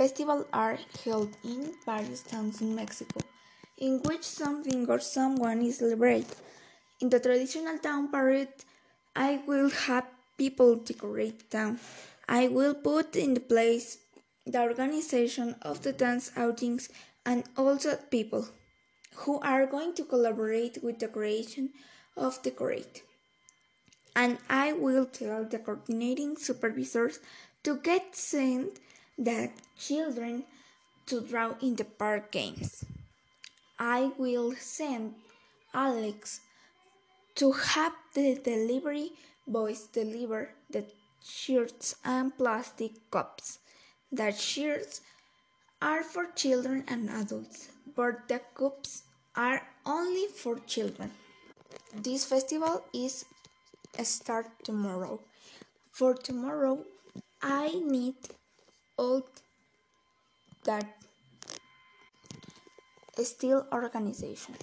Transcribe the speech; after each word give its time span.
Festivals 0.00 0.46
are 0.54 0.78
held 1.04 1.36
in 1.44 1.74
various 1.84 2.22
towns 2.22 2.62
in 2.62 2.74
Mexico, 2.74 3.20
in 3.76 4.00
which 4.06 4.22
something 4.22 4.88
or 4.88 4.98
someone 4.98 5.60
is 5.60 5.76
celebrated. 5.76 6.36
In 7.02 7.10
the 7.10 7.20
traditional 7.20 7.76
town 7.76 8.10
parade, 8.10 8.64
I 9.14 9.42
will 9.46 9.68
have 9.68 10.06
people 10.38 10.76
decorate 10.76 11.40
the 11.40 11.58
town. 11.58 11.80
I 12.26 12.48
will 12.48 12.72
put 12.72 13.14
in 13.14 13.34
the 13.34 13.40
place 13.40 13.98
the 14.46 14.62
organization 14.62 15.56
of 15.60 15.82
the 15.82 15.92
dance 15.92 16.32
outings 16.34 16.88
and 17.26 17.44
also 17.54 17.96
people 17.96 18.48
who 19.16 19.38
are 19.40 19.66
going 19.66 19.92
to 19.96 20.04
collaborate 20.04 20.82
with 20.82 20.98
the 20.98 21.08
creation 21.08 21.74
of 22.16 22.42
the 22.42 22.52
parade. 22.52 23.02
And 24.16 24.38
I 24.48 24.72
will 24.72 25.04
tell 25.04 25.44
the 25.44 25.58
coordinating 25.58 26.38
supervisors 26.38 27.18
to 27.64 27.76
get 27.76 28.16
sent 28.16 28.78
the 29.20 29.50
children 29.78 30.44
to 31.06 31.20
draw 31.20 31.54
in 31.60 31.76
the 31.76 31.84
park 31.84 32.32
games. 32.32 32.84
I 33.78 34.12
will 34.16 34.54
send 34.56 35.14
Alex 35.74 36.40
to 37.34 37.52
have 37.52 37.92
the 38.14 38.40
delivery 38.42 39.10
boys 39.46 39.82
deliver 39.92 40.50
the 40.70 40.84
shirts 41.22 41.94
and 42.04 42.36
plastic 42.36 42.92
cups. 43.10 43.58
The 44.10 44.32
shirts 44.32 45.02
are 45.82 46.02
for 46.02 46.26
children 46.34 46.84
and 46.88 47.10
adults, 47.10 47.68
but 47.94 48.26
the 48.26 48.40
cups 48.54 49.02
are 49.36 49.62
only 49.84 50.26
for 50.28 50.58
children. 50.60 51.10
This 51.94 52.24
festival 52.24 52.84
is 52.94 53.26
start 54.02 54.46
tomorrow. 54.64 55.20
For 55.92 56.14
tomorrow, 56.14 56.84
I 57.42 57.68
need 57.84 58.16
all 59.00 59.22
that 60.64 60.84
still 63.24 63.66
organization. 63.72 64.54